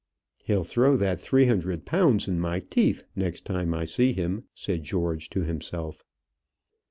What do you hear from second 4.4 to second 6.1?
said George to himself.